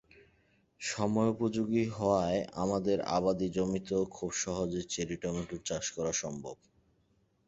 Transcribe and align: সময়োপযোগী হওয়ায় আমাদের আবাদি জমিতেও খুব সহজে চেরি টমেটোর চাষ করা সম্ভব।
সময়োপযোগী 0.81 1.83
হওয়ায় 1.89 2.41
আমাদের 2.55 2.97
আবাদি 3.17 3.47
জমিতেও 3.49 4.03
খুব 4.15 4.29
সহজে 4.43 4.81
চেরি 4.89 5.17
টমেটোর 5.23 5.61
চাষ 5.65 5.85
করা 5.91 6.11
সম্ভব। 6.21 6.55